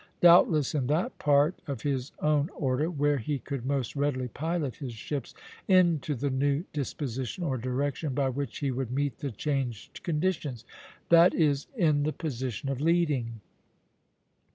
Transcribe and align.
Doubtless 0.19 0.73
in 0.73 0.87
that 0.87 1.19
part 1.19 1.59
of 1.67 1.83
his 1.83 2.11
own 2.23 2.49
order 2.57 2.89
where 2.89 3.19
he 3.19 3.37
could 3.37 3.67
most 3.67 3.95
readily 3.95 4.29
pilot 4.29 4.77
his 4.77 4.93
ships 4.93 5.35
into 5.67 6.15
the 6.15 6.31
new 6.31 6.63
disposition, 6.73 7.43
or 7.43 7.55
direction, 7.55 8.15
by 8.15 8.29
which 8.29 8.57
he 8.57 8.71
would 8.71 8.89
meet 8.89 9.19
the 9.19 9.29
changed 9.29 10.01
conditions; 10.01 10.65
that 11.09 11.35
is, 11.35 11.67
in 11.75 12.01
the 12.01 12.13
position 12.13 12.67
of 12.67 12.81
leading. 12.81 13.41